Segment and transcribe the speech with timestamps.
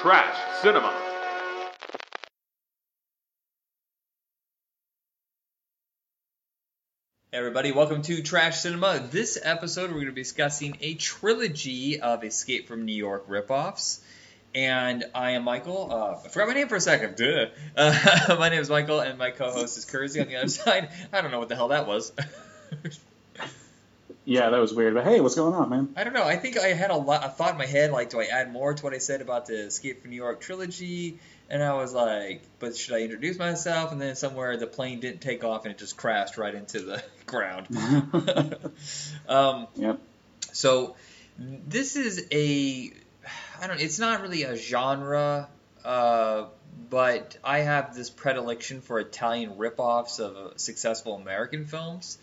[0.00, 0.90] Trash Cinema.
[7.30, 9.06] Hey everybody, welcome to Trash Cinema.
[9.10, 14.00] This episode, we're going to be discussing a trilogy of Escape from New York ripoffs.
[14.54, 15.92] And I am Michael.
[15.92, 17.16] Uh, I forgot my name for a second.
[17.16, 17.48] Duh.
[17.76, 20.88] Uh, my name is Michael, and my co-host is Kersey on the other side.
[21.12, 22.10] I don't know what the hell that was.
[24.30, 24.94] Yeah, that was weird.
[24.94, 25.92] But hey, what's going on, man?
[25.96, 26.22] I don't know.
[26.22, 27.24] I think I had a lot.
[27.24, 29.46] a thought in my head, like, do I add more to what I said about
[29.46, 31.18] the Escape from New York trilogy?
[31.48, 33.90] And I was like, but should I introduce myself?
[33.90, 37.02] And then somewhere the plane didn't take off and it just crashed right into the
[37.26, 37.66] ground.
[39.28, 39.98] um, Yep.
[40.52, 40.94] so
[41.36, 42.92] this is a,
[43.60, 43.80] I don't.
[43.80, 45.48] It's not really a genre,
[45.84, 46.44] uh,
[46.88, 52.16] but I have this predilection for Italian ripoffs of successful American films.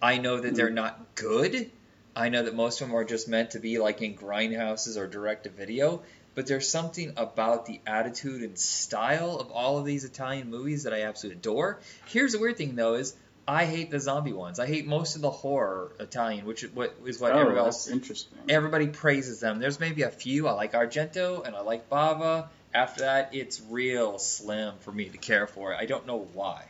[0.00, 1.70] I know that they're not good.
[2.14, 5.06] I know that most of them are just meant to be like in grindhouses or
[5.06, 6.02] direct to video.
[6.34, 10.92] But there's something about the attitude and style of all of these Italian movies that
[10.92, 11.80] I absolutely adore.
[12.06, 14.60] Here's the weird thing though is I hate the zombie ones.
[14.60, 17.88] I hate most of the horror Italian, which is what is what oh, everybody else
[17.88, 18.38] interesting.
[18.48, 19.58] everybody praises them.
[19.58, 20.46] There's maybe a few.
[20.46, 22.48] I like Argento and I like Bava.
[22.74, 25.74] After that, it's real slim for me to care for.
[25.74, 26.66] I don't know why.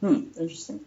[0.00, 0.80] Hmm, interesting.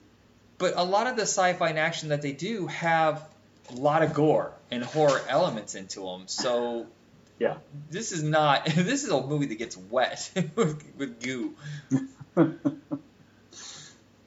[0.64, 3.22] But a lot of the sci-fi and action that they do have
[3.70, 6.24] a lot of gore and horror elements into them.
[6.28, 6.88] So
[7.38, 7.58] Yeah.
[7.90, 8.66] this is not.
[8.74, 11.54] This is a movie that gets wet with, with goo.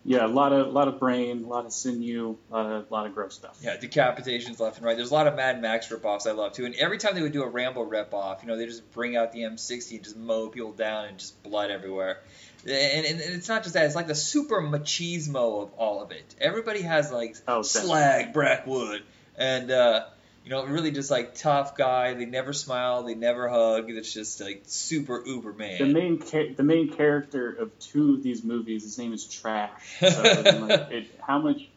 [0.07, 3.07] Yeah, a lot of lot of brain, a lot of sinew, a lot of, lot
[3.07, 3.59] of gross stuff.
[3.61, 4.97] Yeah, decapitations left and right.
[4.97, 6.65] There's a lot of Mad Max ripoffs I love too.
[6.65, 9.33] And every time they would do a Rambo ripoff, you know, they just bring out
[9.33, 12.21] the M60 and just mow people down and just blood everywhere.
[12.65, 16.12] And, and, and it's not just that; it's like the super machismo of all of
[16.12, 16.37] it.
[16.41, 19.03] Everybody has like Oh, slag Brackwood,
[19.37, 20.05] and uh,
[20.47, 22.15] you know, really just like tough guy.
[22.15, 23.91] They never smile, they never hug.
[23.91, 25.79] It's just like super uber man.
[25.79, 29.99] The main cha- the main character of two of these movies, his name is Trash.
[29.99, 30.07] So,
[30.69, 31.69] like, it, how much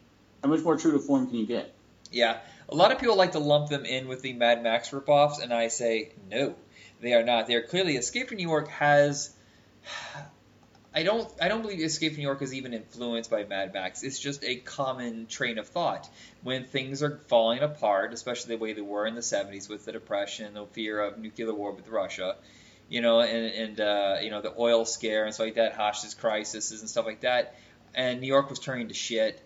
[0.43, 1.73] how much more true to form can you get?
[2.11, 2.37] Yeah,
[2.69, 5.51] a lot of people like to lump them in with the Mad Max ripoffs, and
[5.51, 6.53] I say no,
[7.01, 7.47] they are not.
[7.47, 9.31] They are clearly Escape from New York has.
[10.93, 11.31] I don't.
[11.39, 14.01] I don't believe Escape from New York is even influenced by Mad Max.
[14.01, 16.09] It's just a common train of thought
[16.41, 19.91] when things are falling apart, especially the way they were in the '70s with the
[19.91, 22.37] Depression, the fear of nuclear war with Russia,
[22.89, 26.17] you know, and and uh, you know the oil scare and stuff like that, hostage
[26.17, 27.55] crises and stuff like that,
[27.93, 29.39] and New York was turning to shit.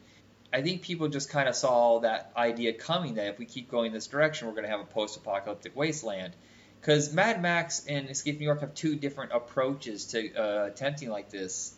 [0.54, 3.92] I think people just kind of saw that idea coming that if we keep going
[3.92, 6.36] this direction, we're going to have a post-apocalyptic wasteland.
[6.84, 11.30] Because Mad Max and Escape New York have two different approaches to uh, attempting like
[11.30, 11.74] this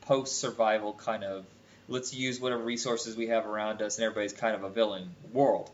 [0.00, 1.44] post-survival kind of
[1.86, 5.70] let's use whatever resources we have around us and everybody's kind of a villain world.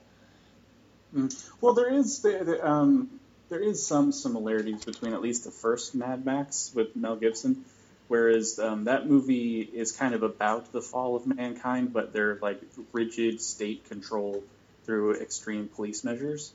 [1.62, 2.26] Well, there is
[2.62, 3.08] um,
[3.48, 7.64] there is some similarities between at least the first Mad Max with Mel Gibson,
[8.08, 12.60] whereas um, that movie is kind of about the fall of mankind, but they're like
[12.92, 14.44] rigid state control
[14.84, 16.52] through extreme police measures.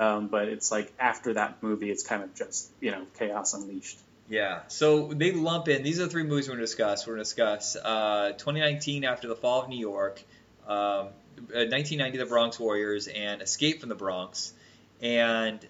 [0.00, 3.98] Um, but it's like after that movie, it's kind of just you know chaos unleashed.
[4.30, 5.82] Yeah, so they lump in.
[5.82, 7.06] These are the three movies we're going to discuss.
[7.06, 10.22] We're going to discuss uh, 2019 After the Fall of New York,
[10.66, 14.54] um, uh, 1990 The Bronx Warriors, and Escape from the Bronx.
[15.02, 15.60] And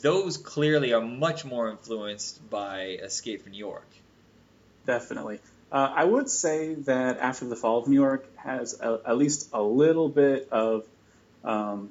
[0.00, 3.86] those clearly are much more influenced by Escape from New York.
[4.86, 5.38] Definitely.
[5.70, 9.50] Uh, I would say that After the Fall of New York has a, at least
[9.52, 10.84] a little bit of
[11.44, 11.90] um,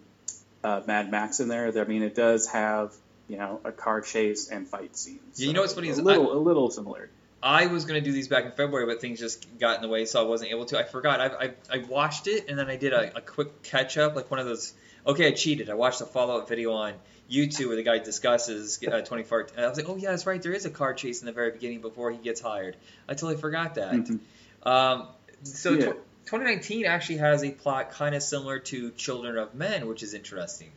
[0.64, 1.72] uh, Mad Max in there.
[1.80, 2.94] I mean, it does have
[3.28, 5.40] you know a car chase and fight scenes.
[5.40, 7.10] Yeah, you know what's funny a is little a little similar.
[7.42, 9.88] I was going to do these back in February, but things just got in the
[9.88, 10.80] way, so I wasn't able to.
[10.80, 11.22] I forgot.
[11.22, 14.32] I, I, I watched it, and then I did a, a quick catch up, like
[14.32, 14.74] one of those.
[15.06, 15.70] Okay, I cheated.
[15.70, 16.94] I watched a follow up video on
[17.30, 19.50] YouTube where the guy discusses uh, 24.
[19.56, 20.42] And I was like, oh yeah, that's right.
[20.42, 22.76] There is a car chase in the very beginning before he gets hired.
[23.08, 23.94] I totally forgot that.
[23.94, 24.20] Mhm.
[24.64, 25.08] Um,
[25.44, 25.92] so Yeah.
[25.92, 30.14] tw- 2019 actually has a plot kind of similar to Children of Men, which is
[30.14, 30.70] interesting.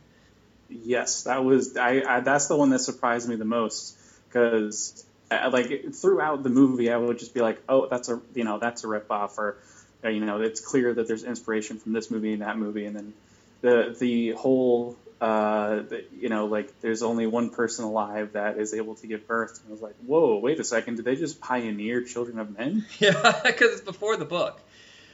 [0.69, 2.19] Yes, that was I, I.
[2.21, 7.19] That's the one that surprised me the most because like throughout the movie, I would
[7.19, 9.57] just be like, oh, that's a you know that's a ripoff or
[10.03, 12.95] uh, you know it's clear that there's inspiration from this movie and that movie, and
[12.95, 13.13] then
[13.59, 15.81] the the whole uh,
[16.17, 19.69] you know like there's only one person alive that is able to give birth, and
[19.69, 22.85] I was like, whoa, wait a second, did they just pioneer Children of Men?
[22.99, 24.61] Yeah, because it's before the book.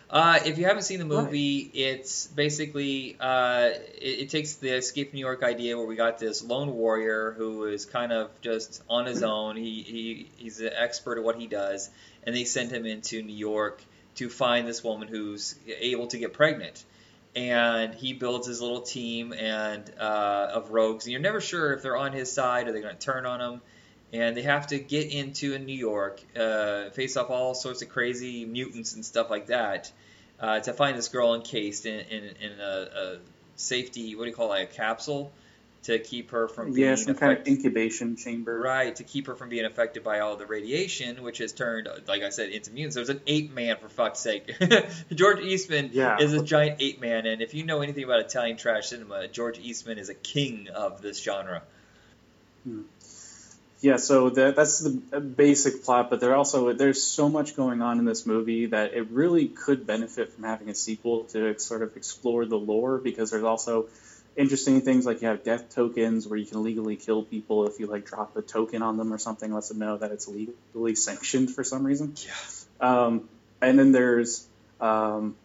[0.10, 3.72] Uh, if you haven't seen the movie, it's basically uh,
[4.02, 7.34] it, it takes the Escape from New York idea where we got this lone warrior
[7.38, 9.58] who is kind of just on his own.
[9.58, 11.90] He, he he's an expert at what he does,
[12.24, 13.84] and they send him into New York
[14.16, 16.84] to find this woman who's able to get pregnant.
[17.36, 21.84] And he builds his little team and uh, of rogues, and you're never sure if
[21.84, 23.62] they're on his side or they're going to turn on him.
[24.14, 28.46] And they have to get into New York, uh, face off all sorts of crazy
[28.46, 29.92] mutants and stuff like that,
[30.40, 33.18] uh, to find this girl encased in in, in a, a
[33.56, 34.16] safety.
[34.16, 34.62] What do you call it?
[34.64, 35.32] A capsule
[35.84, 38.60] to keep her from being Yeah, some kind of incubation chamber.
[38.60, 42.24] Right, to keep her from being affected by all the radiation, which has turned, like
[42.24, 42.96] I said, into mutants.
[42.96, 44.54] There's an ape man, for fuck's sake.
[45.14, 46.18] George Eastman Yeah.
[46.20, 49.60] is a giant ape man, and if you know anything about Italian trash cinema, George
[49.60, 51.62] Eastman is a king of this genre.
[53.80, 58.00] Yeah, so that that's the basic plot, but there also there's so much going on
[58.00, 61.96] in this movie that it really could benefit from having a sequel to sort of
[61.96, 63.88] explore the lore because there's also
[64.36, 67.86] interesting things like you have death tokens where you can legally kill people if you
[67.86, 71.52] like drop a token on them or something lets them know that it's legally sanctioned
[71.52, 72.16] for some reason.
[72.26, 72.34] Yeah.
[72.80, 73.30] Um,
[73.62, 74.48] and then there's
[74.82, 75.36] um,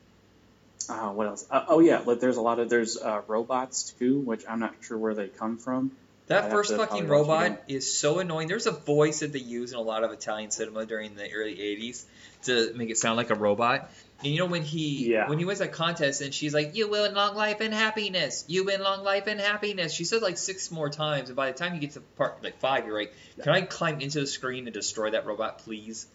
[0.88, 1.46] uh, what else?
[1.50, 4.74] Uh, oh yeah, like there's a lot of there's uh, robots too, which I'm not
[4.80, 5.92] sure where they come from.
[6.28, 8.48] That first fucking probably watch it robot is so annoying.
[8.48, 11.56] There's a voice that they use in a lot of Italian cinema during the early
[11.56, 12.04] '80s
[12.44, 13.90] to make it sound like a robot.
[14.20, 15.28] And you know when he Yeah.
[15.28, 18.44] when he wins that contest and she's like, "You win long life and happiness.
[18.46, 21.58] You win long life and happiness." She says like six more times, and by the
[21.58, 24.66] time you get to part like five, you're like, "Can I climb into the screen
[24.66, 26.06] and destroy that robot, please?"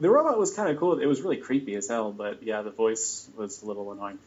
[0.00, 0.98] The robot was kind of cool.
[0.98, 4.18] It was really creepy as hell, but yeah, the voice was a little annoying.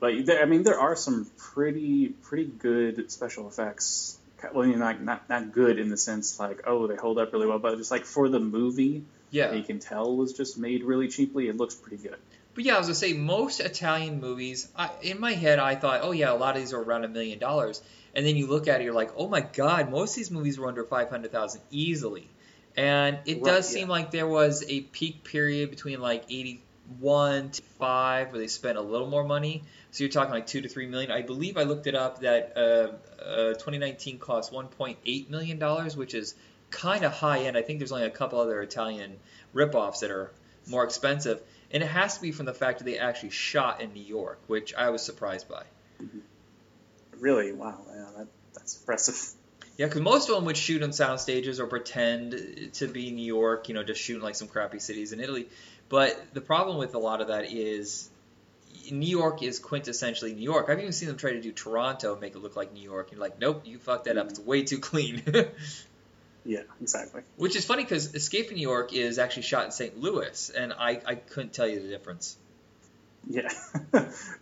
[0.00, 4.16] But there, I mean, there are some pretty pretty good special effects.
[4.54, 7.32] Well, you know, not, not not good in the sense like oh they hold up
[7.32, 9.52] really well, but just like for the movie, Yeah.
[9.52, 11.48] you can tell was just made really cheaply.
[11.48, 12.16] It looks pretty good.
[12.54, 14.68] But yeah, I was gonna say most Italian movies.
[14.76, 17.08] I, in my head, I thought, oh yeah, a lot of these are around a
[17.08, 17.82] million dollars.
[18.14, 20.58] And then you look at it, you're like, oh my god, most of these movies
[20.58, 22.28] were under five hundred thousand easily.
[22.76, 23.80] And it Right, does yeah.
[23.80, 26.62] seem like there was a peak period between like eighty
[26.98, 29.62] one to five where they spent a little more money.
[29.90, 31.10] So you're talking like two to three million.
[31.10, 36.14] I believe I looked it up that uh, uh, 2019 cost 1.8 million dollars, which
[36.14, 36.34] is
[36.70, 37.56] kind of high end.
[37.56, 39.18] I think there's only a couple other Italian
[39.54, 40.32] ripoffs that are
[40.66, 41.40] more expensive,
[41.70, 44.40] and it has to be from the fact that they actually shot in New York,
[44.46, 45.64] which I was surprised by.
[47.18, 49.34] Really, wow, yeah, that, that's impressive.
[49.78, 53.24] Yeah, because most of them would shoot on sound stages or pretend to be New
[53.24, 55.46] York, you know, just shooting like some crappy cities in Italy.
[55.88, 58.10] But the problem with a lot of that is
[58.90, 60.68] New York is quintessentially New York.
[60.68, 63.08] I've even seen them try to do Toronto and make it look like New York.
[63.08, 64.28] And you're like, nope, you fucked that up.
[64.28, 65.22] It's way too clean.
[66.48, 67.20] Yeah, exactly.
[67.36, 70.00] Which is funny because Escape from New York is actually shot in St.
[70.00, 72.38] Louis, and I, I couldn't tell you the difference.
[73.28, 73.50] Yeah,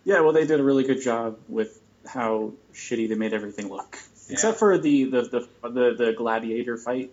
[0.05, 0.21] yeah.
[0.21, 3.97] Well, they did a really good job with how shitty they made everything look,
[4.29, 7.11] except for the the, the the the gladiator fight.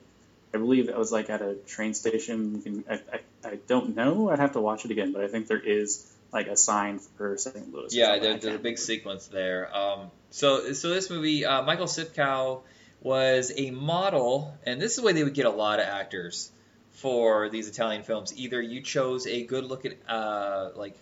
[0.54, 2.54] I believe that was like at a train station.
[2.54, 4.30] You can, I, I, I don't know.
[4.30, 7.36] I'd have to watch it again, but I think there is like a sign for
[7.36, 7.72] St.
[7.72, 7.94] Louis.
[7.94, 8.18] Yeah.
[8.18, 9.74] There, there's a big sequence there.
[9.76, 12.62] Um, so, so this movie, uh, Michael Sopkiw
[13.00, 16.50] was a model, and this is the way they would get a lot of actors
[16.92, 18.32] for these Italian films.
[18.36, 20.96] Either you chose a good-looking, uh, like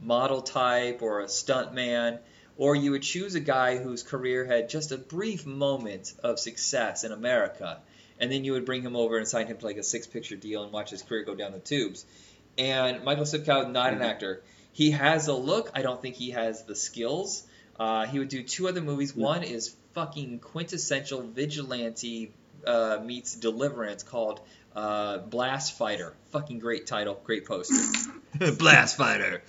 [0.00, 2.18] model type or a stunt man,
[2.56, 7.04] or you would choose a guy whose career had just a brief moment of success
[7.04, 7.78] in America,
[8.22, 10.62] and then you would bring him over and sign him to like a six-picture deal
[10.62, 12.06] and watch his career go down the tubes.
[12.56, 14.04] And Michael Sopkiw, is not an Mhm.
[14.04, 14.42] actor.
[14.72, 15.70] He has a look.
[15.74, 17.42] I don't think he has the skills.
[17.78, 19.12] Uh, he would do two other movies.
[19.16, 19.24] Yeah.
[19.24, 22.32] One is fucking quintessential vigilante
[22.66, 24.40] uh, meets Deliverance called
[24.76, 26.14] uh, Blast Fighter.
[26.30, 27.74] Fucking great title, great poster.
[28.58, 29.42] Blast Fighter,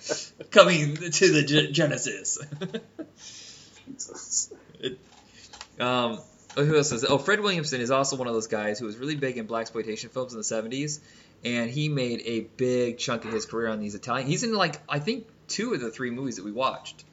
[0.50, 2.38] coming to the Ge- Genesis.
[3.86, 4.50] Jesus.
[5.78, 6.18] Um,
[6.56, 7.04] oh, who else is?
[7.04, 9.62] Oh, Fred Williamson is also one of those guys who was really big in black
[9.62, 11.00] exploitation films in the '70s,
[11.44, 14.26] and he made a big chunk of his career on these Italian.
[14.26, 17.04] He's in like I think two of the three movies that we watched.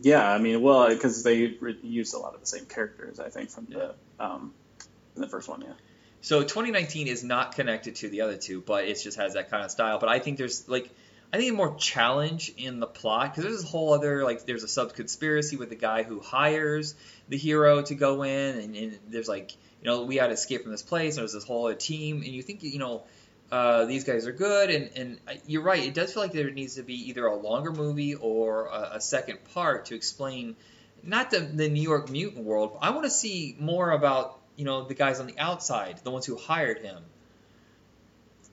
[0.00, 3.28] Yeah, I mean, well, because they re- used a lot of the same characters, I
[3.28, 4.54] think, from the um,
[5.14, 5.60] the first one.
[5.60, 5.72] Yeah.
[6.22, 9.64] So 2019 is not connected to the other two, but it just has that kind
[9.64, 9.98] of style.
[9.98, 10.88] But I think there's like
[11.32, 14.68] I think more challenge in the plot because there's this whole other like there's a
[14.68, 16.94] sub conspiracy with the guy who hires
[17.28, 20.62] the hero to go in, and, and there's like you know we had to escape
[20.62, 23.02] from this place, and there's this whole other team, and you think you know.
[23.50, 25.84] Uh, these guys are good, and, and you're right.
[25.84, 29.00] It does feel like there needs to be either a longer movie or a, a
[29.02, 30.56] second part to explain
[31.02, 32.78] not the, the New York mutant world.
[32.80, 36.24] I want to see more about you know the guys on the outside, the ones
[36.24, 37.04] who hired him.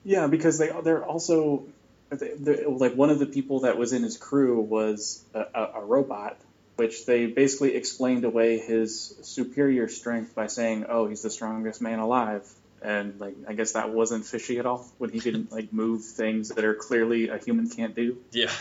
[0.03, 1.63] Yeah, because they they're also
[2.11, 6.37] like one of the people that was in his crew was a, a, robot,
[6.75, 11.99] which they basically explained away his superior strength by saying, "Oh, he's the strongest man
[11.99, 12.47] alive."
[12.81, 16.49] And like, I guess that wasn't fishy at all when he can like move things
[16.49, 18.17] that are clearly a human can't do.
[18.31, 18.51] Yeah.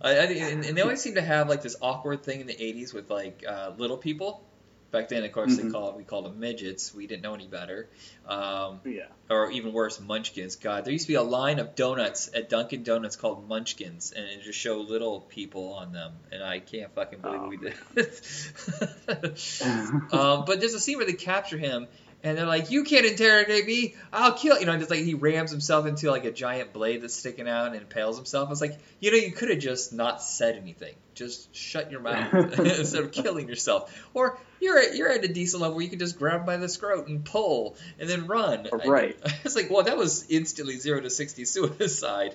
[0.00, 2.54] I, I, and, and they always seem to have like this awkward thing in the
[2.54, 4.44] 80s with like uh, little people.
[4.90, 5.72] Back then, of course, they Mhm.
[5.72, 6.92] call we called them midgets.
[6.92, 7.88] We didn't know any better.
[8.26, 9.06] Um, Yeah.
[9.28, 10.56] or even worse, munchkins.
[10.56, 14.26] God, there used to be a line of donuts at Dunkin' Donuts called Munchkins, and
[14.26, 17.74] it just showed little people on them, and I can't fucking believe Oh, we did.
[20.12, 21.88] um, but there's a scene where they capture him,
[22.22, 23.94] and they're like, "You can't interrogate me.
[24.12, 27.14] I'll kill." You know, just like he rams himself into like a giant blade that's
[27.14, 28.48] sticking out and impales himself.
[28.48, 30.94] I was like, you know, you could have just not said anything.
[31.14, 33.94] Just shut your mouth instead of killing yourself.
[34.12, 36.68] Or you're at, you're at a decent level where you can just grab by the
[36.68, 38.68] scrot and pull and then run.
[38.86, 39.16] Right.
[39.24, 42.34] I, was like, well, that was instantly zero to sixty suicide.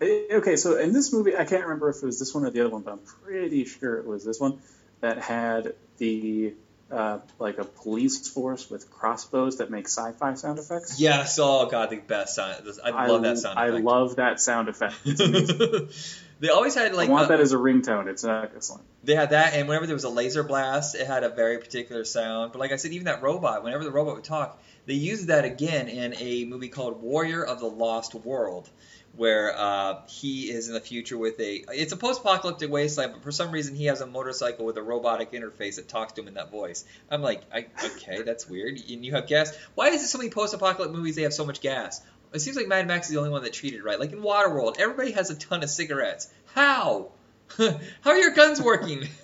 [0.00, 2.50] Eh, Okay, so in this movie, I can't remember if it was this one or
[2.50, 4.60] the other one, but I'm pretty sure it was this one
[5.00, 6.54] that had the
[6.90, 11.00] uh, like a police force with crossbows that make sci-fi sound effects.
[11.00, 11.38] Yes.
[11.40, 12.62] Oh god, the best sound.
[12.84, 13.84] I love that sound I effect.
[13.84, 14.94] love that sound effect.
[16.38, 18.08] They always had like I want a- that as a ringtone.
[18.08, 18.84] It's uh, excellent.
[19.02, 22.04] They had that, and whenever there was a laser blast, it had a very particular
[22.04, 22.52] sound.
[22.52, 25.46] But like I said, even that robot, whenever the robot would talk, they used that
[25.46, 28.68] again in a movie called Warrior of the Lost World,
[29.16, 31.64] where uh, he is in the future with a.
[31.72, 35.32] It's a post-apocalyptic wasteland, but for some reason he has a motorcycle with a robotic
[35.32, 36.84] interface that talks to him in that voice.
[37.10, 38.78] I'm like, I, okay, that's weird.
[38.88, 39.56] And you have gas.
[39.74, 42.02] Why is it so many post-apocalyptic movies they have so much gas?
[42.32, 43.98] It seems like Mad Max is the only one that treated right.
[43.98, 46.28] Like in Waterworld, everybody has a ton of cigarettes.
[46.54, 47.12] How?
[47.56, 49.08] How are your guns working?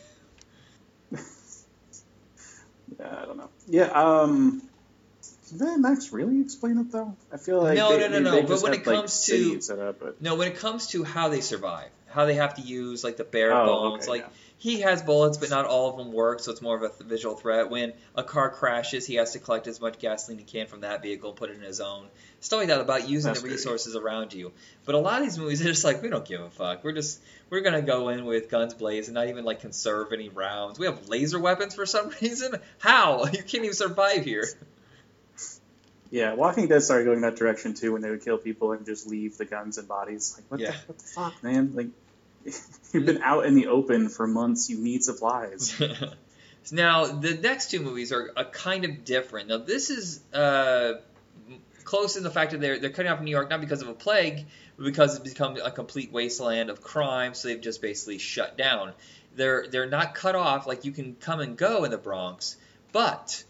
[2.99, 3.49] Yeah, I don't know.
[3.68, 3.87] Yeah.
[3.87, 4.62] Um.
[5.52, 7.14] Did Mad Max really explain it though?
[7.32, 9.25] I feel like No, they, no, no, they no, but when have, it like, comes
[9.26, 12.54] to- set up, but No, when it comes to how they survive, how they have
[12.54, 14.28] to use like the bare Oh, bones, okay, like yeah.
[14.59, 17.00] he has bullets, but not all of them work, so it's more of a th-
[17.09, 17.71] visual threat.
[17.71, 21.02] When a car crashes, he has to collect as much gasoline he can from that
[21.02, 22.06] vehicle and put it in his own.
[22.40, 23.56] Stuff like that about using That's the great.
[23.56, 24.52] resources around you.
[24.85, 26.82] But a lot of these movies are just like we don't give a fuck.
[26.85, 30.78] We're just we're gonna go in with guns blazing, not even like conserve any rounds.
[30.78, 32.54] We have laser weapons for some reason.
[32.78, 34.47] How you can't even survive here.
[36.12, 39.07] Yeah, Walking Dead started going that direction too, when they would kill people and just
[39.07, 40.35] leave the guns and bodies.
[40.37, 40.73] Like, what, Yeah.
[40.73, 41.73] the, what the fuck, man?
[41.75, 41.87] Like,
[42.92, 44.69] you've been out in the open for months.
[44.69, 45.81] You need supplies.
[46.71, 49.49] now the next two movies are a kind of different.
[49.49, 51.00] Now this is uh,
[51.85, 53.95] close in the fact that they're they're cutting off New York not because of a
[53.95, 54.45] plague,
[54.76, 57.33] but because it's become a complete wasteland of crime.
[57.33, 58.92] So they've just basically shut down.
[59.35, 62.57] They're they're not cut off like you can come and go in the Bronx,
[62.92, 63.42] but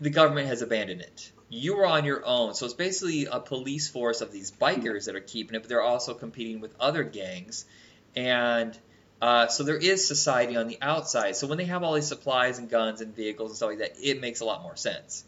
[0.00, 1.30] the government has abandoned it.
[1.50, 5.16] You are on your own, so it's basically a police force of these bikers that
[5.16, 7.64] are keeping it, but they're also competing with other gangs,
[8.14, 8.76] and
[9.22, 11.36] uh, so there is society on the outside.
[11.36, 13.92] So when they have all these supplies and guns and vehicles and stuff like that,
[14.00, 15.24] it makes a lot more sense.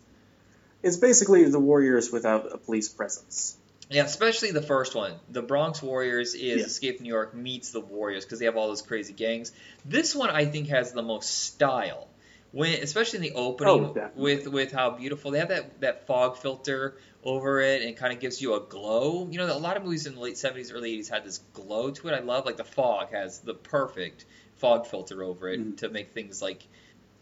[0.83, 3.57] it's basically the Warriors without a police presence.
[3.91, 5.15] Yeah, especially the first one.
[5.29, 6.67] The Bronx Warriors is Yeah.
[6.67, 9.51] Escape from New York meets the Warriors because they have all those crazy gangs.
[9.85, 12.07] This one I think has the most style.
[12.53, 16.37] When especially in the opening Oh, with with how beautiful they have that that fog
[16.37, 19.29] filter over it and kind of gives you a glow.
[19.31, 21.91] You know, a lot of movies in the late 70s early 80s had this glow
[21.93, 22.13] to it.
[22.13, 24.25] I love like the fog has the perfect
[24.57, 25.77] fog filter over it Mhm.
[25.79, 26.67] to make things like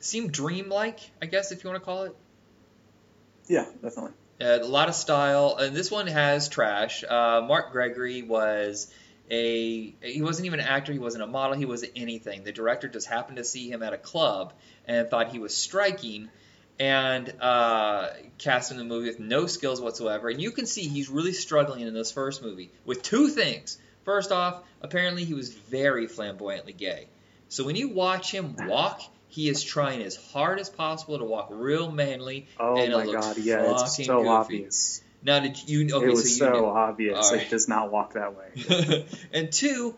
[0.01, 2.15] seem dreamlike, I guess if you want to call it.
[3.49, 4.13] Yeah, definitely.
[4.41, 5.57] Uh, a lot of style.
[5.59, 7.03] And this one has trash.
[7.03, 8.93] Uh, Mark Gregory was
[9.31, 10.93] a he wasn't even an actor.
[10.93, 11.57] He wasn't a model.
[11.57, 12.45] He wasn't anything.
[12.45, 14.53] The director just happened to see him at a club
[14.87, 16.31] and thought he was striking.
[16.81, 20.29] And uh, cast him in the movie with no skills whatsoever.
[20.29, 23.79] And you can see he's really struggling in this first movie with two things.
[24.05, 27.09] First off, apparently he was very flamboyantly gay.
[27.49, 31.49] So when you watch him walk, he is trying as hard as possible to walk
[31.51, 34.29] real manly Oh and it my looks god, yeah, it's so goofy.
[34.29, 35.03] obvious.
[35.23, 35.89] Now, did you?
[35.93, 37.17] Okay, it was so so obvious.
[37.17, 39.07] All Like, does not walk that way.
[39.33, 39.97] and two,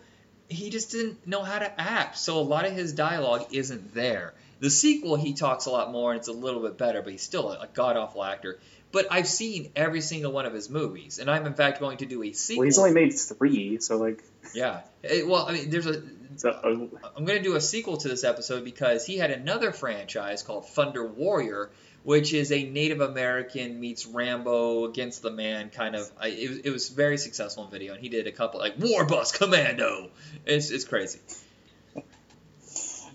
[0.49, 2.19] he just didn't know how to act.
[2.19, 4.35] So a lot of his dialogue isn't there.
[4.61, 7.23] The sequel, he talks a lot more and it's a little bit better, but he's
[7.23, 8.59] still a, a god awful actor.
[8.93, 12.07] But I've seen every single one of his movies, and I'm in fact going to
[12.07, 12.61] do a sequel.
[12.61, 14.23] well, he's only made three, so like,
[14.55, 14.81] yeah.
[15.05, 16.03] Eh, well, I mean, there's a.
[16.37, 19.71] so, uh, I'm going to do a sequel to this episode because he had another
[19.71, 21.71] franchise called Thunder Warrior,
[22.03, 26.11] which is a Native American meets Rambo against the man kind of.
[26.19, 28.75] I, it, was, it was very successful in video, and he did a couple like
[28.79, 30.11] War Bus Commando.
[30.47, 31.21] It's it's crazy.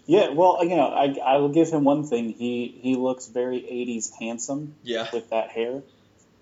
[0.06, 0.30] yeah.
[0.30, 2.30] Well, you know, I I will give him one thing.
[2.34, 5.82] He he looks very '80s handsome Yeah, with that hair.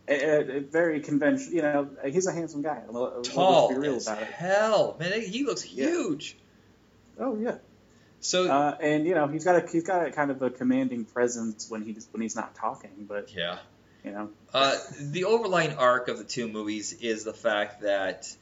[0.10, 1.56] Uh, uh, very conventional.
[1.56, 2.82] You know, he's a handsome guy.
[3.24, 5.22] Tall be real as hell, man.
[5.22, 5.86] He looks Yeah.
[5.88, 6.36] huge.
[7.18, 7.56] Oh yeah.
[8.24, 11.06] So Uh, and you know, he's got a he's got a kind of a commanding
[11.06, 13.60] presence when he's when he's not talking, but yeah.
[14.04, 18.34] you know, Uh, the overlying arc of the two movies is the fact that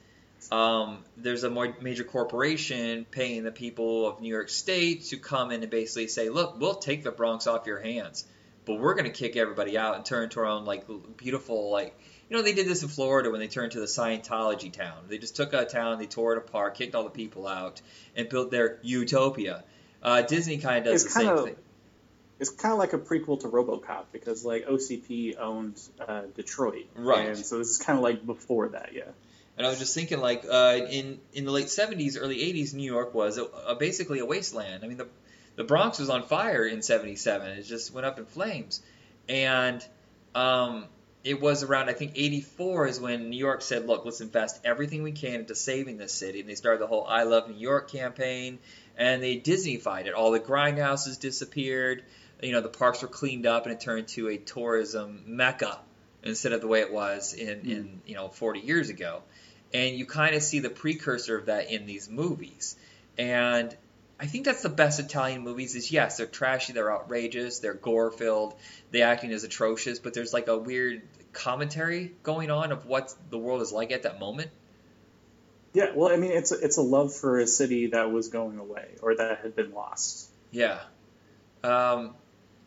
[0.52, 1.50] um, there's a
[1.82, 6.30] major corporation paying the people of New York State to come in and basically say,
[6.30, 8.26] look, we'll take the Bronx off your hands,
[8.66, 10.86] but we're going to kick everybody out and turn into our own like
[11.18, 14.72] beautiful like you know they did this in Florida when they turned to the Scientology
[14.72, 15.06] town.
[15.10, 17.82] They just took a town, they tore it apart, kicked all the people out,
[18.16, 19.64] and built their utopia.
[20.02, 21.56] Uh, Disney kind of does It's the same kinda- thing.
[22.40, 27.28] It's kind of like a prequel to RoboCop because like OCP owned uh, Detroit, Right.
[27.28, 29.04] And so this is kind of like before that, yeah.
[29.58, 32.92] And I was just thinking, like, uh, in in the late '70s, early '80s, New
[32.92, 34.84] York was a, a, basically a wasteland.
[34.84, 35.08] I mean, the
[35.56, 37.52] the Bronx was on fire in '77.
[37.52, 38.82] It just went up in flames,
[39.30, 39.86] and
[40.34, 40.86] um,
[41.24, 45.04] it was around I think '84 is when New York said, "Look, let's invest everything
[45.04, 47.92] we can into saving this city." And they started the whole "I Love New York"
[47.92, 48.60] campaign,
[48.98, 50.14] and they Disneyfied it.
[50.14, 52.04] All the grindhouses disappeared.
[52.42, 55.80] You know, the parks were cleaned up, and it turned into a tourism mecca
[56.24, 57.72] instead of the way it was in, hmm.
[57.72, 59.22] in you know 40 years ago.
[59.74, 62.76] And you kind of see the precursor of that in these movies.
[63.18, 63.76] And
[64.22, 68.12] I think that's the best Italian movies is yes, they're trashy, they're outrageous, they're gore
[68.12, 68.54] filled,
[68.92, 71.02] the acting is atrocious, but there's like a weird
[71.34, 74.52] commentary going on of what the world is like at that moment.
[75.74, 78.60] Yeah, well, I mean, it's a, it's a love for a city that was going
[78.60, 80.30] away or that had been lost.
[80.52, 80.80] Yeah.
[81.64, 82.14] Um,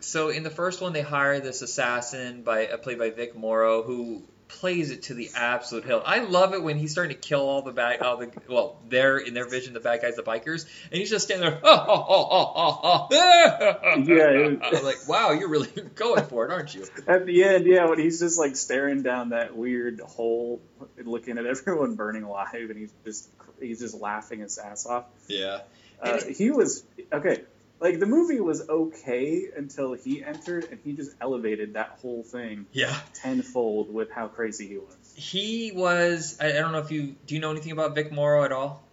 [0.01, 3.83] so in the first one, they hire this assassin by uh, played by Vic Morrow,
[3.83, 6.03] who plays it to the absolute hill.
[6.05, 9.19] I love it when he's starting to kill all the bad, all the well, they're
[9.19, 11.61] in their vision, the bad guys, the bikers, and he's just standing there.
[11.63, 13.99] Oh, oh, oh, oh, oh, oh.
[14.05, 16.87] Yeah, I'm like wow, you're really going for it, aren't you?
[17.07, 20.61] At the end, yeah, when he's just like staring down that weird hole,
[21.03, 23.29] looking at everyone burning alive, and he's just
[23.61, 25.05] he's just laughing his ass off.
[25.29, 25.61] Yeah.
[26.03, 27.45] Uh, he was okay.
[27.81, 32.67] Like the movie was okay until he entered, and he just elevated that whole thing
[32.73, 32.97] Yeah.
[33.15, 34.97] tenfold with how crazy he was.
[35.15, 36.39] He was.
[36.41, 38.85] I, I don't know if you do you know anything about Vic Morrow at all.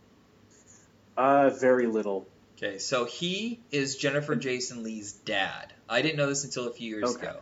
[1.15, 2.27] Uh, very little.
[2.57, 5.73] Okay, so he is Jennifer Jason Leigh's dad.
[5.89, 7.27] I didn't know this until a few years Okay.
[7.27, 7.39] ago.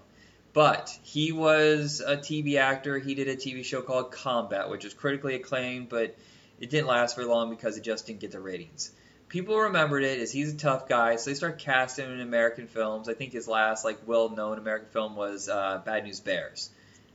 [0.54, 2.98] But he was a TV actor.
[2.98, 6.16] He did a TV show called Combat, which was critically acclaimed, but
[6.60, 8.92] it didn't last very long because it just didn't get the ratings.
[9.30, 12.68] People remembered it as he's a tough guy, so they start casting him in American
[12.68, 13.08] films.
[13.08, 16.70] I think his last like well-known American film was uh, Bad News Bears.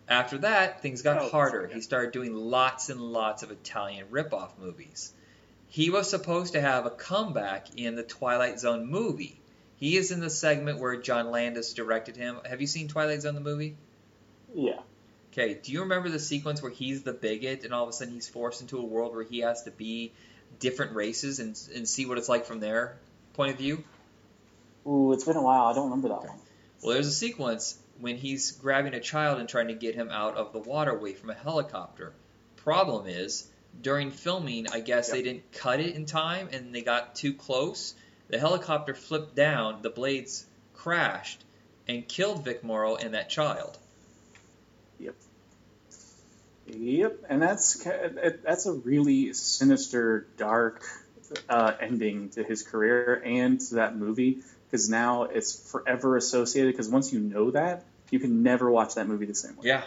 [0.08, 1.66] After that, things got Oh, harder.
[1.66, 5.12] He started doing lots and lots of Italian rip-off movies.
[5.68, 9.40] He was supposed to have a comeback in the Twilight Zone movie.
[9.76, 12.38] He is in the segment where John Landis directed him.
[12.48, 13.76] Have you seen Twilight Zone the movie?
[14.54, 14.80] Yeah.
[15.32, 18.14] Okay, do you remember the sequence where he's the bigot and all of a sudden
[18.14, 20.12] he's forced into a world where he has to be
[20.58, 22.96] different races and, and see what it's like from their
[23.34, 23.84] point of view?
[24.86, 25.66] Ooh, it's been a while.
[25.66, 26.38] I don't remember that one.
[26.82, 30.36] Well, there's a sequence when he's grabbing a child and trying to get him out
[30.36, 32.12] of the waterway from a helicopter.
[32.56, 33.48] Problem is,
[33.80, 37.94] during filming, I guess they didn't cut it in time and they got too close.
[38.28, 41.44] The helicopter flipped down, the blades crashed,
[41.88, 43.78] and killed Vic Morrow and that child.
[44.98, 45.14] Yep,
[46.66, 47.84] and that's
[48.44, 50.84] that's a really sinister, dark
[51.48, 56.72] uh, ending to his career and to that movie because now it's forever associated.
[56.72, 59.68] Because once you know that, you can never watch that movie the same way.
[59.68, 59.84] Yeah.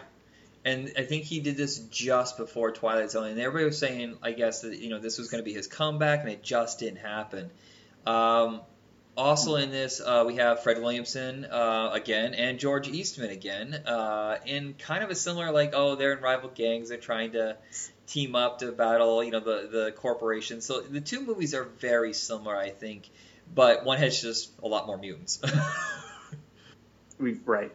[0.66, 4.34] And I think he did this just before Twilight Zone, and everybody was saying, I
[4.34, 7.00] guess that you know this was going to be his comeback, and it just didn't
[7.00, 7.50] happen.
[8.06, 8.62] Um,
[9.18, 14.38] also in this, uh, we have Fred Williamson uh, again and George Eastman again, uh,
[14.46, 17.58] in kind of a similar like, oh, they're in rival gangs, they're trying to
[18.06, 20.62] team up to battle, you know, the the corporation.
[20.62, 23.10] So the two movies are very similar, I think,
[23.54, 25.42] but one has just a lot more mutants.
[27.20, 27.72] We, right.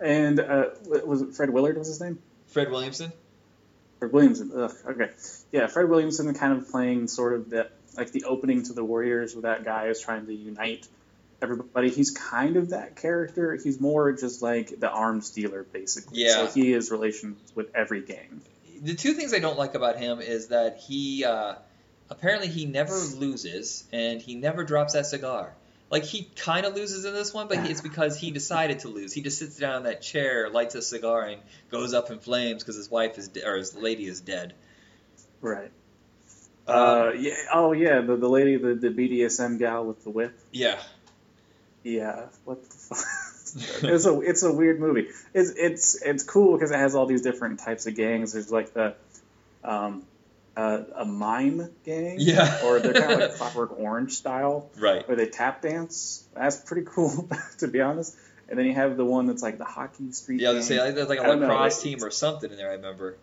[0.00, 0.70] And uh,
[1.04, 2.18] was it Fred Willard was his name?
[2.48, 3.12] Fred Williamson.
[3.98, 4.52] Fred Williamson.
[4.54, 5.10] Ugh, okay.
[5.52, 9.34] Yeah, Fred Williamson kind of playing sort of that like the opening to the Warriors
[9.34, 10.86] where that guy is trying to unite
[11.42, 11.90] everybody.
[11.90, 13.56] He's kind of that character.
[13.62, 16.20] He's more just like the arms dealer basically.
[16.22, 16.46] Yeah.
[16.46, 18.40] So he has relations with every gang.
[18.82, 21.54] the two things I don't like about him is that he uh,
[22.10, 25.52] apparently he never loses and he never drops that cigar.
[25.88, 29.12] Like he kind of loses in this one, but it's because he decided to lose.
[29.12, 32.62] He just sits down in that chair, lights a cigar, and goes up in flames
[32.64, 34.54] because his wife is de- or his lady is dead.
[35.40, 35.70] Right.
[36.66, 37.34] Uh, Uh, yeah.
[37.52, 38.00] Oh, yeah.
[38.00, 40.38] The the lady, the, the BDSM gal with the whip.
[40.52, 40.78] yeah,
[41.82, 42.26] Yeah.
[42.44, 42.98] What the fuck?
[43.84, 45.08] it's a it's a weird movie.
[45.32, 48.32] It's it's it's cool because it has all these different types of gangs.
[48.32, 48.94] There's like the
[49.62, 50.02] um
[50.56, 52.16] uh, a mime gang.
[52.18, 52.64] Yeah.
[52.64, 55.06] Or they're kind of like Clockwork Orange style, right.
[55.06, 56.26] where they tap dance.
[56.34, 58.16] That's pretty cool, to be honest.
[58.48, 60.40] And then you have the one that's like the hockey street.
[60.40, 60.78] Yeah, I was gang.
[60.78, 62.70] gonna say like, there's like a I don't know, lacrosse team or something in there.
[62.70, 63.16] I remember.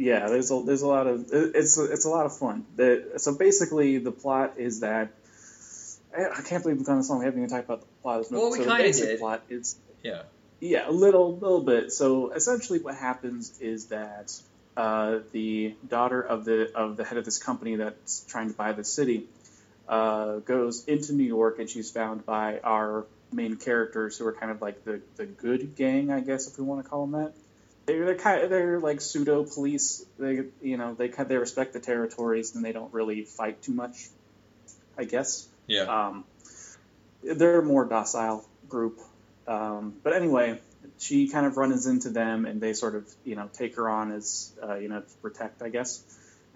[0.00, 2.64] Yeah, there's a there's a lot of it's it's a lot of fun.
[2.76, 5.10] The, so basically, the plot is that
[6.16, 7.18] I, can't believe we've gone this long.
[7.18, 8.42] We haven't even talked about the plot of this movie.
[8.42, 9.20] Well, we so the kinda basic did.
[9.20, 10.22] plot is Yeah.
[10.58, 11.92] yeah, a little little bit.
[11.92, 14.32] So essentially, what happens is that
[14.74, 18.72] uh, the daughter of the of the head of this company that's trying to buy
[18.72, 19.26] the city
[19.86, 24.50] uh, goes into New York, and she's found by our main characters, who are kind
[24.50, 27.34] of like the the good gang, I guess, if we want to call them that.
[27.90, 30.04] They're they're, kind of, they're like pseudo police.
[30.18, 33.72] They you know they kind they respect the territories and they don't really fight too
[33.72, 34.08] much,
[34.96, 35.48] I guess.
[35.66, 35.82] Yeah.
[35.82, 36.24] Um,
[37.22, 39.00] they're a more docile group.
[39.46, 40.60] Um, but anyway,
[40.98, 44.12] she kind of runs into them and they sort of, you know, take her on
[44.12, 46.02] as, uh, you know, to protect, I guess.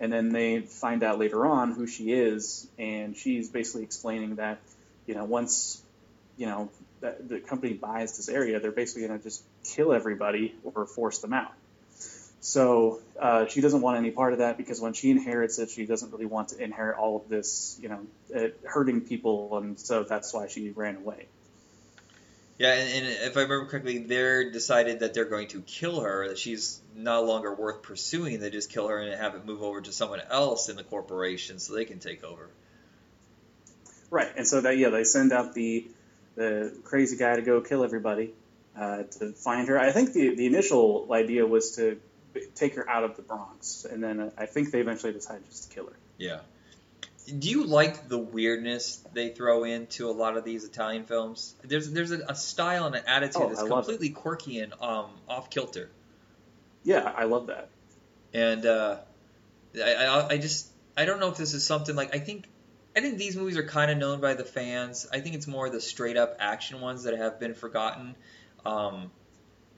[0.00, 2.66] And then they find out later on who she is.
[2.78, 4.60] And she's basically explaining that,
[5.06, 5.82] you know, once,
[6.36, 6.70] you know,
[7.00, 11.18] that the company buys this area, they're basically going to just kill everybody or force
[11.18, 11.52] them out.
[12.44, 15.86] So uh, she doesn't want any part of that because when she inherits it, she
[15.86, 18.00] doesn't really want to inherit all of this, you know,
[18.36, 21.26] uh, hurting people, and so that's why she ran away.
[22.58, 26.28] Yeah, and, and if I remember correctly, they're decided that they're going to kill her,
[26.28, 28.38] that she's no longer worth pursuing.
[28.40, 31.58] They just kill her and have it move over to someone else in the corporation
[31.58, 32.50] so they can take over.
[34.10, 35.86] Right, and so that yeah, they send out the
[36.34, 38.34] the crazy guy to go kill everybody
[38.78, 39.78] uh, to find her.
[39.78, 41.98] I think the the initial idea was to
[42.54, 45.70] take her out of the Bronx, and then uh, I think they eventually decided just
[45.70, 45.96] to kill her.
[46.18, 46.40] Yeah.
[47.38, 51.54] Do you like the weirdness they throw into a lot of these Italian films?
[51.62, 55.48] There's there's a, a style and an attitude Oh, that's completely quirky and um, off
[55.48, 55.88] kilter.
[56.82, 57.70] Yeah, I love that.
[58.34, 58.98] and uh,
[59.82, 62.44] I, I, I just I don't know if this is something like I think
[62.94, 65.06] I think these movies are kind of known by the fans.
[65.10, 68.16] I think it's more the straight up action ones that have been forgotten.
[68.64, 69.10] Um,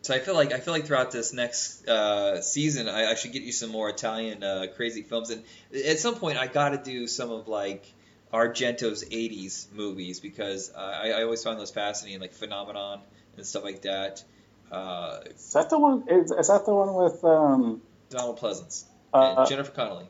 [0.02, 3.32] so I feel like I feel like throughout this next uh, season, I, I should
[3.32, 5.42] get you some more Italian uh, crazy films, and
[5.74, 7.84] at some point I got to do some of like
[8.32, 13.00] Argento's '80s movies because uh, I, I always find those fascinating, like Phenomenon
[13.36, 14.22] and stuff like that.
[14.70, 16.04] Uh, Is that the one?
[16.08, 17.24] Is, is that the one with?
[17.24, 20.06] Um, Donald Pleasence uh, and Jennifer Connelly.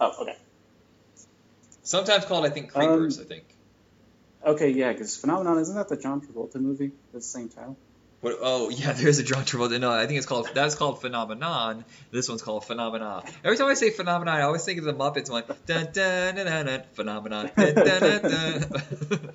[0.00, 0.36] oh, okay,
[1.82, 3.18] Sometimes called, I think, Creepers.
[3.18, 3.44] Um, I think.
[4.44, 6.92] Okay, yeah, because Phenomenon isn't that the John Travolta movie?
[7.12, 7.76] The same title.
[8.20, 9.80] What, oh yeah, there's a John Travolta.
[9.80, 11.84] No, I think it's called that's called Phenomenon.
[12.10, 13.22] This one's called Phenomena.
[13.42, 15.44] Every time I say Phenomenon, I always think of the Muppets one.
[15.66, 17.50] Dun, dun, dun, dun, dun, phenomenon.
[17.56, 19.30] Dun, dun, dun,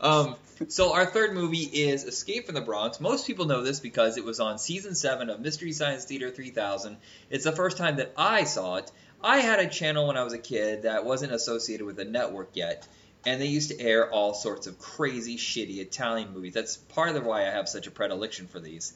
[0.00, 0.36] um,
[0.68, 3.00] so our third movie is Escape from the Bronx.
[3.00, 6.98] Most people know this because it was on season seven of Mystery Science Theater 3000.
[7.30, 8.90] It's the first time that I saw it.
[9.22, 12.50] I had a channel when I was a kid that wasn't associated with a network
[12.52, 12.86] yet
[13.26, 16.54] and they used to air all sorts of crazy, shitty Italian movies.
[16.54, 18.94] That's part of the why I have such a predilection for these.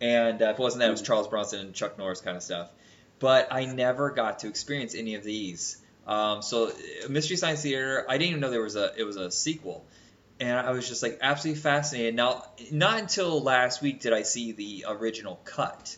[0.00, 2.42] And uh, if it wasn't that, it was Charles Bronson and Chuck Norris kind of
[2.42, 2.70] stuff.
[3.18, 5.78] But I never got to experience any of these.
[6.06, 9.16] Um, so uh, Mystery Science Theater, I didn't even know there was a it was
[9.16, 9.86] a sequel,
[10.38, 12.14] and I was just like absolutely fascinated.
[12.14, 15.96] Now, not until last week did I see the original cut.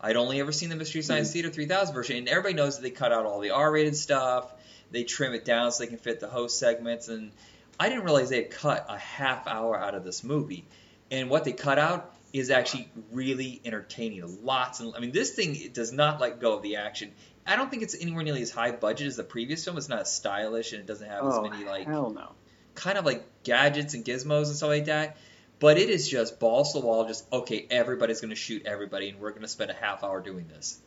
[0.00, 2.90] I'd only ever seen the Mystery Science Theater 3000 version, and everybody knows that they
[2.90, 4.50] cut out all the R-rated stuff
[4.90, 7.08] they trim it down so they can fit the host segments.
[7.08, 7.32] And
[7.78, 10.64] I didn't realize they had cut a half hour out of this movie.
[11.10, 14.44] And what they cut out is actually really entertaining.
[14.44, 17.12] Lots and I mean, this thing does not let go of the action.
[17.46, 19.76] I don't think it's anywhere nearly as high budget as the previous film.
[19.76, 22.32] It's not as stylish and it doesn't have oh, as many like hell no.
[22.74, 25.16] kind of like gadgets and gizmos and stuff like that.
[25.58, 27.06] But it is just balls to the wall.
[27.06, 30.20] Just okay, everybody's going to shoot everybody, and we're going to spend a half hour
[30.20, 30.80] doing this.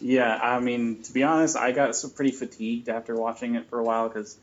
[0.00, 3.78] Yeah, I mean, to be honest, I got so pretty fatigued after watching it for
[3.78, 4.36] a while because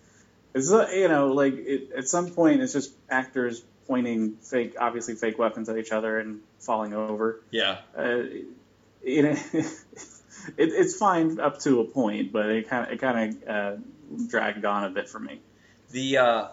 [0.54, 5.16] it's uh, you know like it, at some point it's just actors pointing fake, obviously
[5.16, 7.42] fake weapons at each other and falling over.
[7.52, 7.80] Yeah.
[7.98, 8.24] Uh,
[9.04, 9.74] you know, it,
[10.58, 13.82] it's fine up to a point, but it kind of it kind of uh,
[14.28, 15.40] dragged on a bit for me.
[15.92, 16.48] The uh,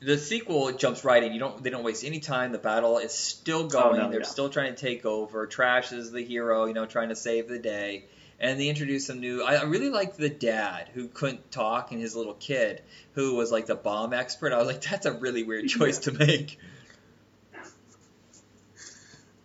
[0.00, 1.32] the sequel jumps right in.
[1.32, 2.52] You don't they don't waste any time.
[2.52, 4.00] The battle is still going.
[4.00, 4.26] Oh, no, They're yeah.
[4.26, 5.46] still trying to take over.
[5.46, 8.04] Trash is the hero, you know, trying to save the day.
[8.42, 9.42] And they introduced some new.
[9.42, 13.66] I really liked the dad who couldn't talk and his little kid who was like
[13.66, 14.52] the bomb expert.
[14.52, 16.58] I was like, that's a really weird choice to make.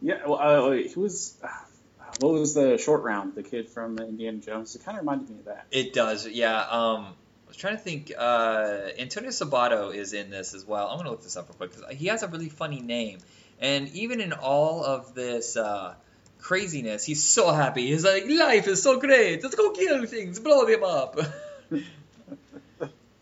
[0.01, 1.47] Yeah, well, uh, who was uh,
[2.19, 3.35] what was the short round?
[3.35, 4.75] The kid from Indiana Jones.
[4.75, 5.65] It kind of reminded me of that.
[5.71, 6.59] It does, yeah.
[6.59, 7.05] Um,
[7.45, 8.11] I was trying to think.
[8.17, 10.87] Uh, Antonio Sabato is in this as well.
[10.87, 13.19] I'm gonna look this up real quick because he has a really funny name,
[13.59, 15.95] and even in all of this uh,
[16.47, 17.87] craziness, he's so happy.
[17.87, 19.43] He's like, life is so great.
[19.43, 21.19] Let's go kill things, blow them up.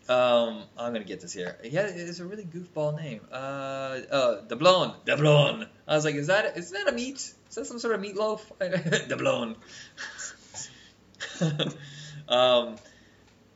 [0.08, 1.58] um, I'm gonna get this here.
[1.64, 3.22] Yeah, it's a really goofball name.
[3.32, 5.66] Uh, uh, Dablon, Dablon.
[5.88, 7.16] I was like, is that is that a meat?
[7.16, 8.42] Is that some sort of meatloaf?
[9.10, 9.56] Dablon.
[12.28, 12.76] um,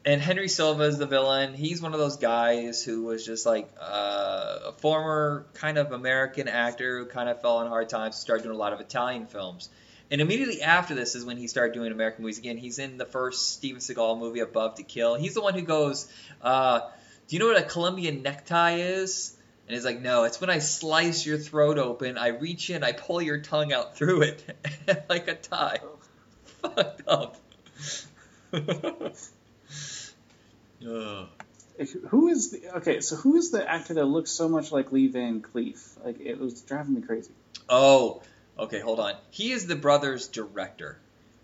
[0.04, 1.52] and Henry Silva is the villain.
[1.52, 6.48] He's one of those guys who was just like uh, a former kind of American
[6.48, 9.68] actor who kind of fell on hard times, started doing a lot of Italian films.
[10.10, 12.56] And immediately after this is when he started doing American movies again.
[12.56, 15.14] He's in the first Steven Seagal movie, Above to Kill.
[15.16, 16.10] He's the one who goes,
[16.42, 16.80] uh,
[17.28, 19.36] "Do you know what a Colombian necktie is?"
[19.68, 22.18] And he's like, "No, it's when I slice your throat open.
[22.18, 24.42] I reach in, I pull your tongue out through it
[25.08, 25.78] like a tie."
[26.62, 27.36] Fucked up.
[30.88, 31.28] Ugh.
[32.08, 33.00] Who is the okay?
[33.00, 36.04] So who is the actor that looks so much like Lee Van Cleef?
[36.04, 37.30] Like it was driving me crazy.
[37.70, 38.22] Oh,
[38.58, 39.14] okay, hold on.
[39.30, 40.98] He is the brother's director.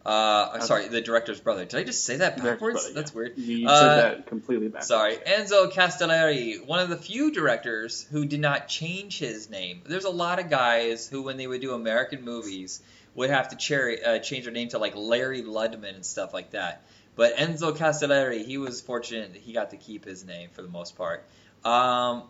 [0.05, 0.66] Uh, I'm Okay.
[0.66, 1.64] sorry, the director's brother.
[1.64, 2.85] Did I just say that backwards?
[2.87, 2.94] Yeah.
[2.94, 3.37] That's weird.
[3.38, 4.87] You Uh, said that completely backwards.
[4.88, 9.83] Sorry, Enzo Castellari, one of the few directors who did not change his name.
[9.87, 12.81] There's a lot of guys who, when they would do American movies,
[13.16, 16.51] would have to cherry, uh, change their name to like Larry Ludman and stuff like
[16.51, 16.83] that.
[17.16, 20.68] But Enzo Castellari, he was fortunate that he got to keep his name for the
[20.68, 21.24] most part.
[21.64, 22.24] Um,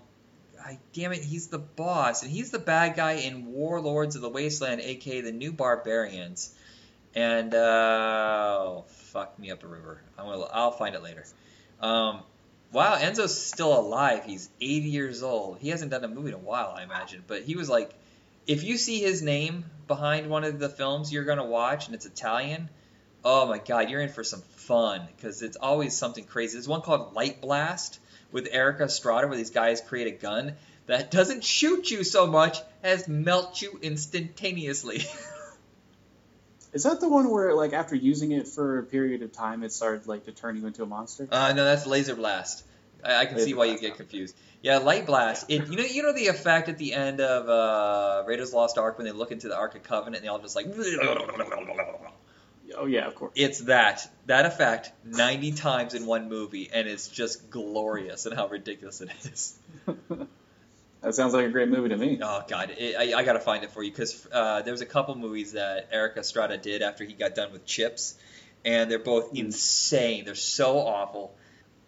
[0.64, 4.28] I, damn it, he's the boss, and he's the bad guy in Warlords of the
[4.28, 6.54] Wasteland, aka the New Barbarians.
[7.14, 10.00] And uh, oh, fuck me up a river.
[10.18, 11.24] I'm gonna, I'll find it later.
[11.80, 12.20] Um,
[12.72, 14.24] wow, Enzo's still alive.
[14.24, 15.58] He's 80 years old.
[15.58, 17.24] He hasn't done a movie in a while, I imagine.
[17.26, 17.92] But he was like,
[18.46, 22.06] if you see his name behind one of the films you're gonna watch and it's
[22.06, 22.68] Italian,
[23.26, 26.54] oh my god, you're in for some fun because it's always something crazy.
[26.54, 27.98] There's one called Light Blast
[28.30, 30.54] with Erik Estrada where these guys create a gun
[30.86, 35.04] that doesn't shoot you so much as melt you instantaneously.
[36.72, 39.72] Is that the one where like after using it for a period of time, it
[39.72, 41.26] started like to turn you into a monster?
[41.28, 42.64] Uh, no, that's laser blast.
[43.04, 44.36] I, I can see why you get confused.
[44.62, 45.46] Yeah, light blast.
[45.48, 48.98] It, you know, you know the effect at the end of uh, Raiders Lost Ark
[48.98, 50.66] when they look into the Ark of Covenant and they all just like.
[52.76, 53.32] Oh yeah, of course.
[53.34, 58.48] It's that that effect ninety times in one movie, and it's just glorious and how
[58.48, 59.58] ridiculous it is.
[61.00, 62.18] that sounds like a great movie to me.
[62.22, 64.86] Oh god, it, I, I gotta find it for you because uh, there was a
[64.86, 68.14] couple movies that Erik Estrada did after he got done with Chips,
[68.64, 69.46] and they're both Mm.
[69.46, 70.24] insane.
[70.24, 71.34] They're so awful.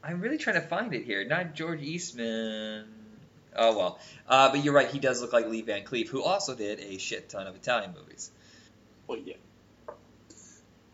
[0.02, 1.24] I'm really trying to find it here.
[1.26, 2.86] Not George Eastman.
[3.56, 3.98] Oh well,
[4.28, 4.88] uh, but you're right.
[4.88, 7.92] He does look like Lee Van Cleef, who also did a shit ton of Italian
[7.98, 8.30] movies.
[9.06, 9.34] Well, yeah.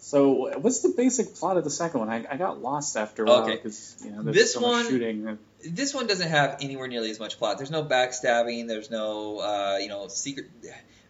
[0.04, 2.10] So, what's the basic plot of the second one?
[2.10, 3.52] I, I got lost after a while Okay.
[3.56, 5.38] because you know there's This so one- shooting.
[5.66, 7.56] This one doesn't have anywhere nearly as much plot.
[7.56, 8.68] There's no backstabbing.
[8.68, 10.50] There's no, uh, you know, secret.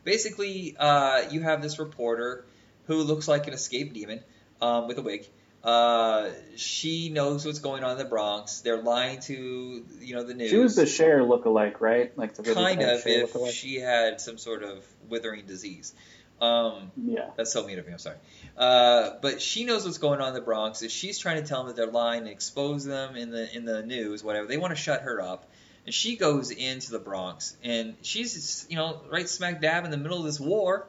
[0.05, 2.45] Basically, uh, you have this reporter
[2.87, 4.21] who looks like an escaped demon
[4.63, 5.27] um, with a wig.
[5.65, 8.61] Uh, she knows what's going on in the Bronx.
[8.61, 10.51] They're lying to, you know, the news.
[10.51, 12.17] She was the Cher lookalike, right?
[12.17, 13.51] Like the really kind of Cher if lookalike.
[13.51, 15.95] she had some sort of withering disease.
[16.41, 17.31] Um, Yeah.
[17.37, 17.93] that's so mean of me.
[17.93, 18.17] I'm sorry.
[18.57, 20.83] Uh, but she knows what's going on in the Bronx.
[20.83, 23.65] If she's trying to tell them that they're lying and expose them in the in
[23.65, 25.51] the news, whatever, they want to shut her up.
[25.87, 29.97] And she goes into the Bronx, and she's you know right smack dab in the
[29.97, 30.87] middle of this war,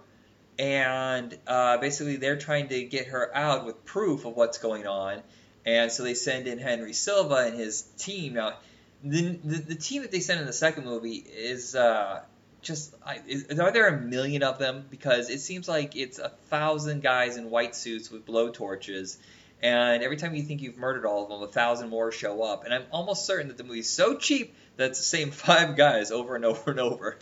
[0.59, 5.21] and uh, basically they're trying to get her out with proof of what's going on.
[5.65, 8.35] And so they send in Henry Silva and his team.
[8.35, 8.57] Now,
[9.03, 11.73] the the, the team that they send in the second movie is.
[11.73, 12.21] Uh,
[12.65, 14.85] just I, is, are there a million of them?
[14.89, 19.17] Because it seems like it's a thousand guys in white suits with blowtorches,
[19.61, 22.65] and every time you think you've murdered all of them, a thousand more show up.
[22.65, 26.11] And I'm almost certain that the movie's so cheap that it's the same five guys
[26.11, 27.17] over and over and over.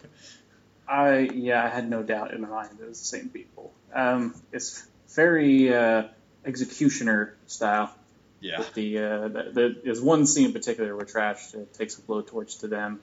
[0.87, 3.73] I yeah, I had no doubt in my mind it was the same people.
[3.93, 6.03] Um, it's very uh,
[6.45, 7.93] executioner style.
[8.39, 8.57] Yeah.
[8.57, 12.01] With the, uh, the, the there's one scene in particular where Trash uh, takes a
[12.01, 12.99] blowtorch to them.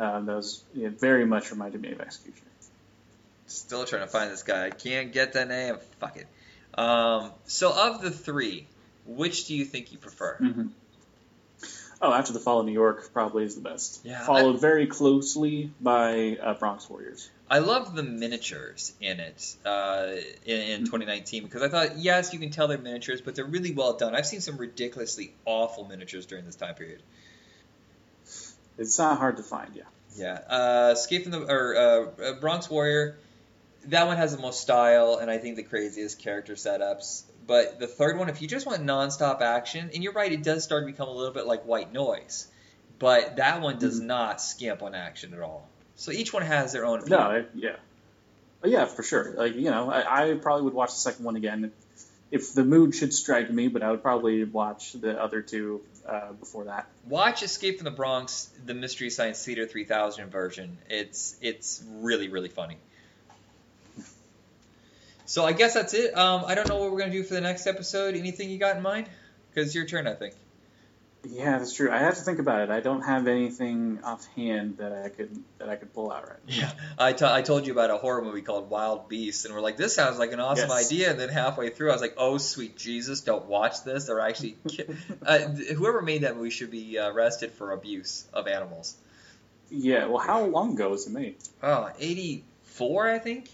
[0.00, 2.46] That was yeah, very much reminded me of Executioner.
[3.46, 4.66] Still trying to find this guy.
[4.66, 5.76] I can't get the name.
[5.98, 6.26] Fuck it.
[6.78, 8.66] Um, so of the three,
[9.04, 10.38] which do you think you prefer?
[10.40, 10.66] Mm-hmm.
[12.02, 14.00] Oh, After the Fall of New York probably is the best.
[14.04, 17.28] Yeah, Followed very closely by uh, Bronx Warriors.
[17.50, 20.12] I love the miniatures in it uh,
[20.46, 23.72] in, in 2019 because I thought, yes, you can tell they're miniatures, but they're really
[23.72, 24.14] well done.
[24.14, 27.02] I've seen some ridiculously awful miniatures during this time period.
[28.80, 29.82] It's not hard to find, yeah.
[30.16, 33.16] Yeah, uh, Escape from the or uh, uh, Bronx Warrior,
[33.86, 37.22] that one has the most style and I think the craziest character setups.
[37.46, 40.64] But the third one, if you just want nonstop action, and you're right, it does
[40.64, 42.48] start to become a little bit like White Noise,
[42.98, 44.06] but that one does Mhm.
[44.06, 45.68] not skimp on action at all.
[45.96, 47.04] So each one has their own.
[47.06, 47.76] No, it, yeah.
[48.64, 49.32] Oh, yeah, for sure.
[49.36, 51.72] Like, you know, I, I probably would watch the second one again
[52.30, 56.32] if the mood should strike me, but I would probably watch the other two uh,
[56.32, 56.88] before that.
[57.06, 60.76] Watch Escape from the Bronx, the Mystery Science Theater 3000 version.
[60.88, 62.76] It's it's really really funny.
[65.26, 66.16] So I guess that's it.
[66.16, 68.16] Um, I don't know what we're gonna do for the next episode.
[68.16, 69.08] Anything you got in mind?
[69.54, 70.34] Because your turn, I think.
[71.28, 71.90] Yeah, that's true.
[71.90, 72.70] I have to think about it.
[72.70, 76.38] I don't have anything offhand that I could that I could pull out right.
[76.48, 76.54] now.
[76.54, 79.60] Yeah, I, t- I told you about a horror movie called Wild Beasts, and we're
[79.60, 80.86] like, this sounds like an awesome Yes.
[80.86, 81.10] idea.
[81.10, 84.06] And then halfway through, I was like, oh sweet Jesus, don't watch this.
[84.06, 84.84] They're actually ki-
[85.26, 85.38] uh,
[85.76, 88.96] whoever made that movie should be uh, arrested for abuse of animals.
[89.70, 90.06] Yeah.
[90.06, 91.36] Well, how long ago was it made?
[91.62, 93.50] Oh, 84, I think.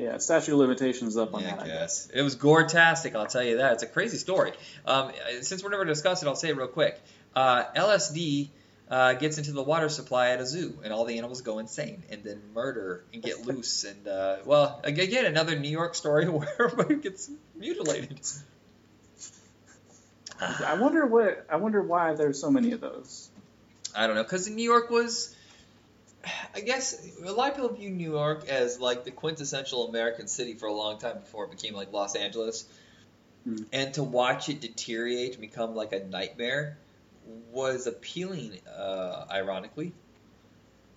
[0.00, 1.60] Yeah, statute of limitations up on Yeah, that.
[1.64, 2.06] I guess.
[2.06, 2.10] guess.
[2.14, 3.74] It was gore-tastic, I'll tell you that.
[3.74, 4.52] It's a crazy story.
[4.86, 6.98] Um, since we're never discussed it, I'll say it real quick.
[7.36, 8.48] Uh, LSD
[8.90, 12.02] uh, gets into the water supply at a zoo, and all the animals go insane,
[12.10, 13.84] and then murder and get loose.
[13.84, 18.18] And, uh, well, again, another New York story where everybody gets mutilated.
[20.40, 21.44] I wonder what.
[21.50, 23.28] I wonder why there's so many of those.
[23.94, 25.34] I don't know, because New York was,
[26.54, 30.54] I guess, a lot of people view New York as like the quintessential American city
[30.54, 32.66] for a long time before it became like Los Angeles.
[33.44, 33.62] Hmm.
[33.72, 36.76] And to watch it deteriorate and become like a nightmare
[37.52, 39.92] was appealing, uh, ironically.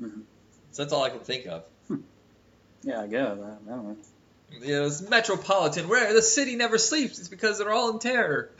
[0.01, 0.23] Mhm.
[0.71, 1.63] So that's all I can think of.
[2.83, 3.27] Yeah, I guess.
[3.27, 3.97] I, I don't know.
[4.61, 7.17] It was metropolitan, where the city never sleeps.
[7.17, 8.49] It's because they're all in terror.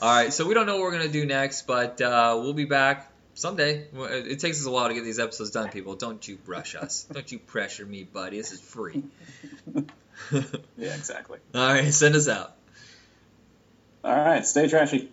[0.00, 2.64] All right, so we don't know what we're gonna do next, but uh, we'll be
[2.64, 3.86] back someday.
[3.92, 5.68] It it takes us a while to get these episodes done.
[5.70, 7.06] People, don't you rush us.
[7.12, 8.38] don't you pressure me, buddy.
[8.38, 9.02] This is free.
[10.78, 11.38] Yeah, exactly.
[11.54, 12.54] All right, send us out.
[14.04, 15.10] All right, stay trashy.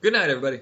[0.00, 0.60] Good night, everybody.